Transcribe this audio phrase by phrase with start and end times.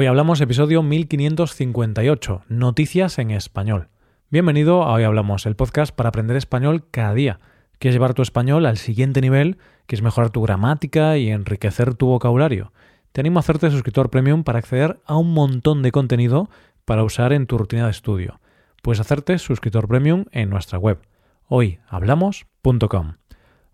[0.00, 3.88] Hoy hablamos episodio 1558, Noticias en Español.
[4.30, 7.40] Bienvenido a Hoy Hablamos, el podcast para aprender español cada día.
[7.80, 9.58] ¿Quieres llevar tu español al siguiente nivel?
[9.86, 12.72] ¿Quieres mejorar tu gramática y enriquecer tu vocabulario?
[13.10, 16.48] Te animo a hacerte suscriptor premium para acceder a un montón de contenido
[16.84, 18.38] para usar en tu rutina de estudio.
[18.82, 21.00] Puedes hacerte suscriptor premium en nuestra web,
[21.48, 23.14] hoyhablamos.com.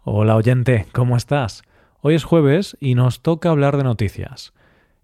[0.05, 1.65] Hola oyente, ¿cómo estás?
[2.01, 4.55] Hoy es jueves y nos toca hablar de noticias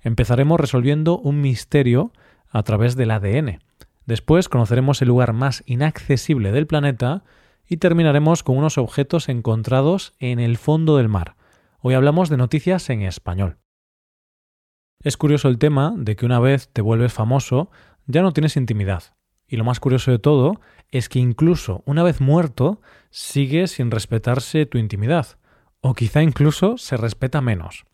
[0.02, 2.12] empezaremos resolviendo un misterio
[2.48, 3.60] a través del ADN.
[4.06, 7.22] Después conoceremos el lugar más inaccesible del planeta
[7.68, 11.36] y terminaremos con unos objetos encontrados en el fondo del mar.
[11.80, 13.58] Hoy hablamos de noticias en español.
[15.02, 17.70] Es curioso el tema de que una vez te vuelves famoso
[18.06, 19.14] ya no tienes intimidad.
[19.46, 20.60] Y lo más curioso de todo
[20.90, 22.80] es que incluso una vez muerto
[23.10, 25.38] sigue sin respetarse tu intimidad.
[25.80, 27.84] O quizá incluso se respeta menos.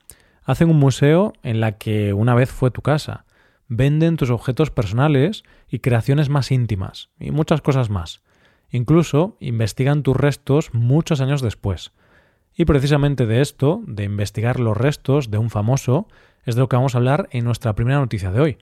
[0.46, 3.24] Hacen un museo en la que una vez fue tu casa.
[3.66, 8.22] Venden tus objetos personales y creaciones más íntimas, y muchas cosas más.
[8.70, 11.90] Incluso investigan tus restos muchos años después.
[12.54, 16.06] Y precisamente de esto, de investigar los restos de un famoso,
[16.44, 18.58] es de lo que vamos a hablar en nuestra primera noticia de hoy.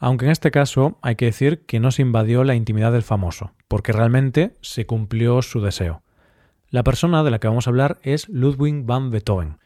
[0.00, 3.52] Aunque en este caso hay que decir que no se invadió la intimidad del famoso,
[3.68, 6.02] porque realmente se cumplió su deseo.
[6.68, 9.58] La persona de la que vamos a hablar es Ludwig van Beethoven,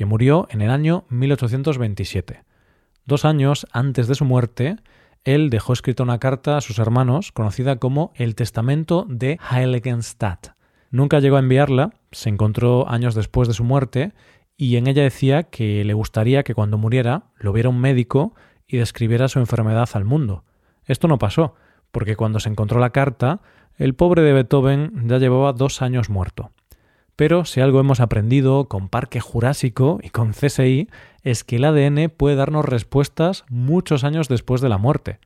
[0.00, 2.42] que murió en el año 1827.
[3.04, 4.76] Dos años antes de su muerte,
[5.24, 10.52] él dejó escrita una carta a sus hermanos conocida como el Testamento de Heiligenstadt.
[10.90, 14.14] Nunca llegó a enviarla, se encontró años después de su muerte,
[14.56, 18.34] y en ella decía que le gustaría que cuando muriera lo viera un médico
[18.66, 20.44] y describiera su enfermedad al mundo.
[20.86, 21.56] Esto no pasó,
[21.92, 23.42] porque cuando se encontró la carta,
[23.76, 26.52] el pobre de Beethoven ya llevaba dos años muerto.
[27.20, 30.88] Pero si algo hemos aprendido con Parque Jurásico y con CSI
[31.22, 35.18] es que el ADN puede darnos respuestas muchos años después de la muerte.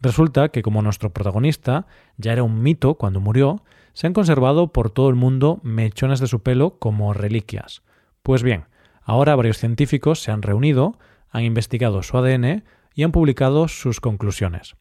[0.00, 4.90] Resulta que como nuestro protagonista ya era un mito cuando murió, se han conservado por
[4.90, 7.82] todo el mundo mechones de su pelo como reliquias.
[8.24, 8.64] Pues bien,
[9.04, 10.98] ahora varios científicos se han reunido,
[11.30, 14.74] han investigado su ADN y han publicado sus conclusiones.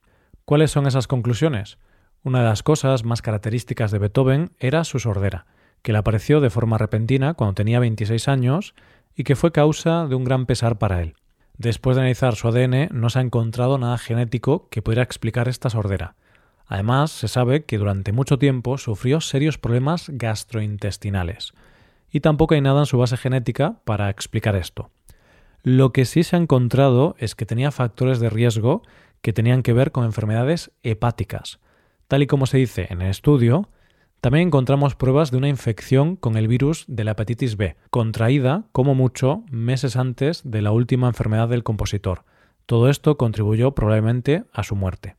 [0.45, 1.77] ¿Cuáles son esas conclusiones?
[2.23, 5.45] Una de las cosas más características de Beethoven era su sordera
[5.81, 8.75] que le apareció de forma repentina cuando tenía 26 años
[9.15, 11.15] y que fue causa de un gran pesar para él.
[11.57, 15.69] Después de analizar su ADN, no se ha encontrado nada genético que pudiera explicar esta
[15.69, 16.15] sordera.
[16.67, 21.53] Además, se sabe que durante mucho tiempo sufrió serios problemas gastrointestinales.
[22.11, 24.89] Y tampoco hay nada en su base genética para explicar esto.
[25.63, 28.83] Lo que sí se ha encontrado es que tenía factores de riesgo
[29.21, 31.59] que tenían que ver con enfermedades hepáticas.
[32.07, 33.69] Tal y como se dice en el estudio,
[34.21, 38.93] también encontramos pruebas de una infección con el virus de la hepatitis B, contraída, como
[38.93, 42.25] mucho, meses antes de la última enfermedad del compositor.
[42.65, 45.15] Todo esto contribuyó probablemente a su muerte.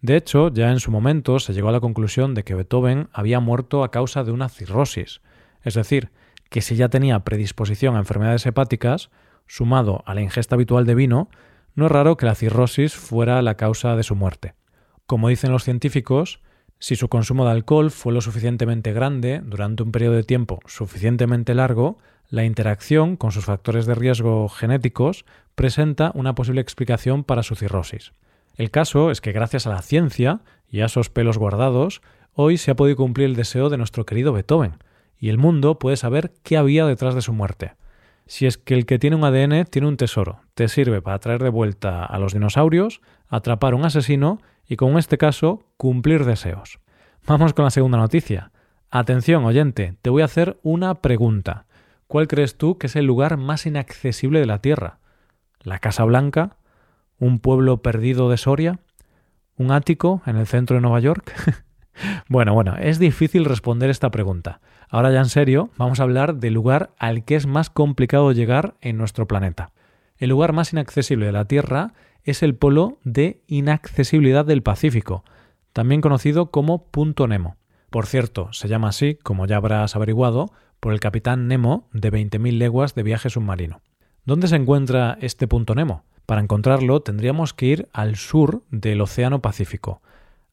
[0.00, 3.40] De hecho, ya en su momento se llegó a la conclusión de que Beethoven había
[3.40, 5.22] muerto a causa de una cirrosis,
[5.62, 6.10] es decir,
[6.48, 9.10] que si ya tenía predisposición a enfermedades hepáticas,
[9.48, 11.28] sumado a la ingesta habitual de vino,
[11.74, 14.54] no es raro que la cirrosis fuera la causa de su muerte.
[15.06, 16.40] Como dicen los científicos,
[16.78, 21.54] si su consumo de alcohol fue lo suficientemente grande durante un periodo de tiempo suficientemente
[21.54, 21.98] largo,
[22.28, 28.12] la interacción con sus factores de riesgo genéticos presenta una posible explicación para su cirrosis.
[28.56, 32.02] El caso es que gracias a la ciencia y a esos pelos guardados,
[32.34, 34.74] hoy se ha podido cumplir el deseo de nuestro querido Beethoven,
[35.18, 37.72] y el mundo puede saber qué había detrás de su muerte.
[38.26, 41.42] Si es que el que tiene un ADN tiene un tesoro, te sirve para traer
[41.42, 46.78] de vuelta a los dinosaurios, atrapar un asesino y con este caso cumplir deseos.
[47.26, 48.52] Vamos con la segunda noticia.
[48.90, 51.66] Atención, oyente, te voy a hacer una pregunta.
[52.06, 54.98] ¿Cuál crees tú que es el lugar más inaccesible de la Tierra?
[55.60, 56.56] ¿La Casa Blanca?
[57.18, 58.78] ¿Un pueblo perdido de Soria?
[59.56, 61.32] ¿Un ático en el centro de Nueva York?
[62.28, 64.60] bueno, bueno, es difícil responder esta pregunta.
[64.88, 68.74] Ahora ya en serio, vamos a hablar del lugar al que es más complicado llegar
[68.80, 69.72] en nuestro planeta.
[70.18, 71.94] El lugar más inaccesible de la Tierra
[72.26, 75.24] es el polo de inaccesibilidad del Pacífico,
[75.72, 77.56] también conocido como Punto Nemo.
[77.88, 82.58] Por cierto, se llama así, como ya habrás averiguado, por el capitán Nemo de 20.000
[82.58, 83.80] leguas de viaje submarino.
[84.24, 86.04] ¿Dónde se encuentra este punto Nemo?
[86.26, 90.02] Para encontrarlo tendríamos que ir al sur del Océano Pacífico,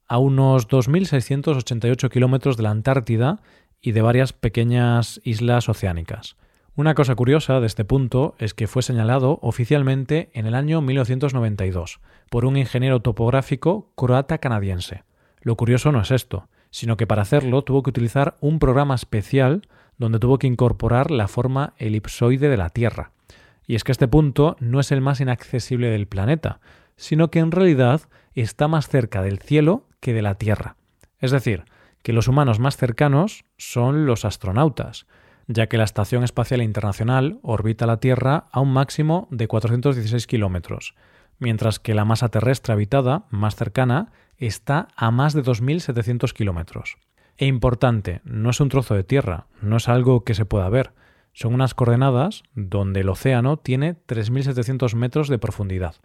[0.08, 3.42] a unos 2.688 kilómetros de la Antártida
[3.82, 6.38] y de varias pequeñas islas oceánicas.
[6.76, 12.00] Una cosa curiosa de este punto es que fue señalado oficialmente en el año 1992
[12.32, 15.04] por un ingeniero topográfico croata-canadiense.
[15.42, 19.68] Lo curioso no es esto, sino que para hacerlo tuvo que utilizar un programa especial
[20.00, 23.12] donde tuvo que incorporar la forma elipsoide de la Tierra.
[23.68, 26.60] Y es que este punto no es el más inaccesible del planeta,
[26.96, 28.02] sino que en realidad
[28.34, 30.76] está más cerca del cielo que de la Tierra.
[31.20, 31.66] Es decir,
[32.02, 35.06] que los humanos más cercanos son los astronautas,
[35.48, 40.96] ya que la Estación Espacial Internacional orbita la Tierra a un máximo de 416 kilómetros,
[41.40, 46.98] mientras que la masa terrestre habitada, más cercana, está a más de 2.700 kilómetros.
[47.38, 50.94] E importante, no es un trozo de tierra, no es algo que se pueda ver,
[51.34, 55.96] son unas coordenadas donde el océano tiene 3.700 metros de profundidad.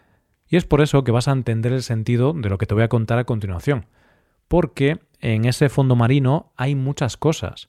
[0.49, 2.82] Y es por eso que vas a entender el sentido de lo que te voy
[2.82, 3.87] a contar a continuación,
[4.49, 7.69] porque en ese fondo marino hay muchas cosas,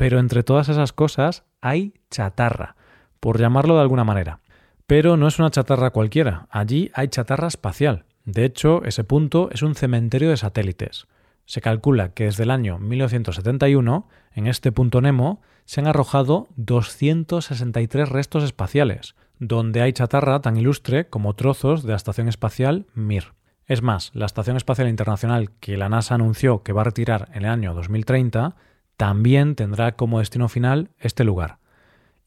[0.00, 2.74] pero entre todas esas cosas hay chatarra,
[3.20, 4.40] por llamarlo de alguna manera.
[4.86, 8.06] Pero no es una chatarra cualquiera, allí hay chatarra espacial.
[8.24, 11.06] De hecho, ese punto es un cementerio de satélites.
[11.44, 18.08] Se calcula que desde el año 1971, en este punto Nemo, se han arrojado 263
[18.08, 23.34] restos espaciales, donde hay chatarra tan ilustre como trozos de la Estación Espacial Mir.
[23.66, 27.44] Es más, la Estación Espacial Internacional que la NASA anunció que va a retirar en
[27.44, 28.56] el año 2030
[29.00, 31.56] también tendrá como destino final este lugar.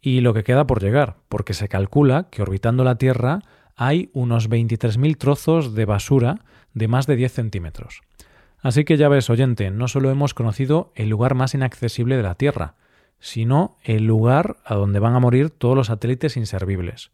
[0.02, 3.44] Y lo que queda por llegar, porque se calcula que orbitando la Tierra
[3.76, 6.40] hay unos 23.000 trozos de basura
[6.74, 8.02] de más de 10 centímetros.
[8.60, 12.34] Así que ya ves, oyente, no solo hemos conocido el lugar más inaccesible de la
[12.34, 12.74] Tierra,
[13.20, 17.12] sino el lugar a donde van a morir todos los satélites inservibles.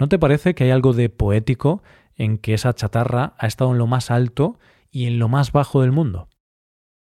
[0.00, 1.84] ¿No te parece que hay algo de poético
[2.16, 4.58] en que esa chatarra ha estado en lo más alto
[4.90, 6.28] y en lo más bajo del mundo?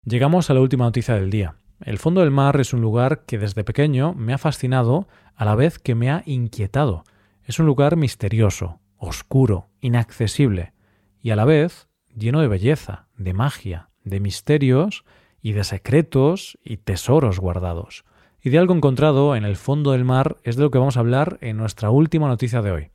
[0.07, 1.57] Llegamos a la última noticia del día.
[1.81, 5.55] El fondo del mar es un lugar que desde pequeño me ha fascinado a la
[5.55, 7.05] vez que me ha inquietado.
[7.45, 10.73] Es un lugar misterioso, oscuro, inaccesible
[11.21, 15.05] y a la vez lleno de belleza, de magia, de misterios
[15.43, 18.05] y de secretos y tesoros guardados.
[18.43, 21.01] Y de algo encontrado en el fondo del mar es de lo que vamos a
[21.01, 22.91] hablar en nuestra última noticia de hoy.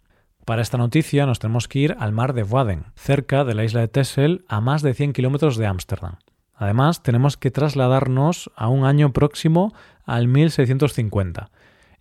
[0.46, 3.82] Para esta noticia nos tenemos que ir al mar de Waden, cerca de la isla
[3.82, 6.18] de Texel, a más de 100 kilómetros de Ámsterdam.
[6.62, 9.74] Además, tenemos que trasladarnos a un año próximo
[10.06, 11.50] al 1650.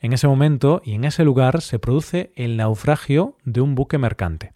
[0.00, 4.52] En ese momento y en ese lugar se produce el naufragio de un buque mercante.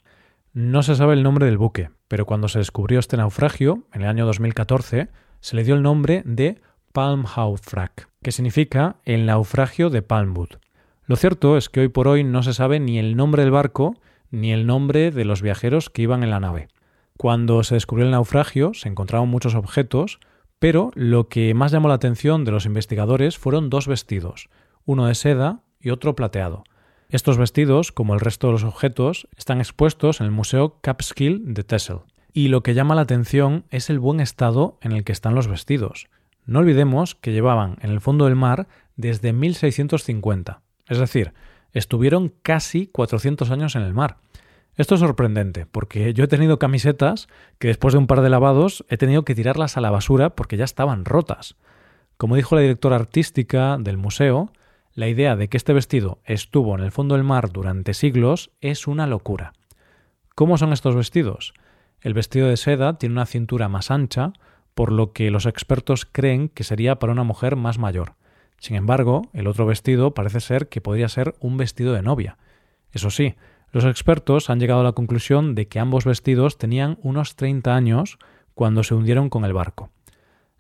[0.52, 4.08] No se sabe el nombre del buque, pero cuando se descubrió este naufragio, en el
[4.08, 5.08] año 2014,
[5.40, 6.60] se le dio el nombre de
[6.92, 7.92] Palmhaufrag,
[8.22, 10.50] que significa el naufragio de Palmwood.
[11.06, 13.94] Lo cierto es que hoy por hoy no se sabe ni el nombre del barco
[14.30, 16.68] ni el nombre de los viajeros que iban en la nave.
[17.16, 20.18] Cuando se descubrió el naufragio se encontraron muchos objetos,
[20.58, 24.48] pero lo que más llamó la atención de los investigadores fueron dos vestidos,
[24.84, 26.64] uno de seda y otro plateado.
[27.08, 31.62] Estos vestidos, como el resto de los objetos, están expuestos en el Museo Capskill de
[31.62, 32.00] Texel
[32.32, 35.46] y lo que llama la atención es el buen estado en el que están los
[35.46, 36.08] vestidos.
[36.46, 38.66] No olvidemos que llevaban en el fondo del mar
[38.96, 41.32] desde 1650, es decir,
[41.72, 44.18] estuvieron casi 400 años en el mar.
[44.76, 47.28] Esto es sorprendente, porque yo he tenido camisetas
[47.58, 50.56] que después de un par de lavados he tenido que tirarlas a la basura porque
[50.56, 51.56] ya estaban rotas.
[52.16, 54.50] Como dijo la directora artística del museo,
[54.94, 58.86] la idea de que este vestido estuvo en el fondo del mar durante siglos es
[58.86, 59.52] una locura.
[60.34, 61.54] ¿Cómo son estos vestidos?
[62.00, 64.32] El vestido de seda tiene una cintura más ancha,
[64.74, 68.14] por lo que los expertos creen que sería para una mujer más mayor.
[68.58, 72.38] Sin embargo, el otro vestido parece ser que podría ser un vestido de novia.
[72.92, 73.34] Eso sí,
[73.74, 78.18] los expertos han llegado a la conclusión de que ambos vestidos tenían unos 30 años
[78.54, 79.90] cuando se hundieron con el barco.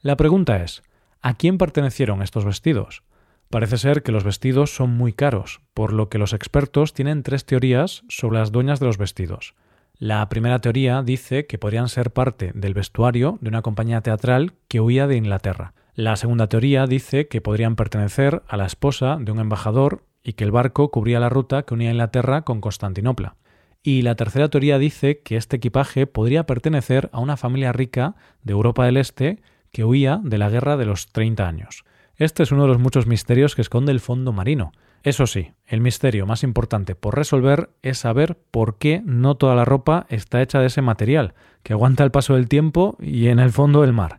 [0.00, 0.82] La pregunta es,
[1.22, 3.04] ¿a quién pertenecieron estos vestidos?
[3.50, 7.46] Parece ser que los vestidos son muy caros, por lo que los expertos tienen tres
[7.46, 9.54] teorías sobre las dueñas de los vestidos.
[9.96, 14.80] La primera teoría dice que podrían ser parte del vestuario de una compañía teatral que
[14.80, 15.72] huía de Inglaterra.
[15.94, 20.42] La segunda teoría dice que podrían pertenecer a la esposa de un embajador y que
[20.42, 23.36] el barco cubría la ruta que unía Inglaterra con Constantinopla.
[23.82, 28.52] Y la tercera teoría dice que este equipaje podría pertenecer a una familia rica de
[28.52, 31.84] Europa del Este que huía de la guerra de los 30 años.
[32.16, 34.72] Este es uno de los muchos misterios que esconde el fondo marino,
[35.04, 39.66] eso sí, el misterio más importante por resolver es saber por qué no toda la
[39.66, 43.52] ropa está hecha de ese material, que aguanta el paso del tiempo y en el
[43.52, 44.18] fondo del mar.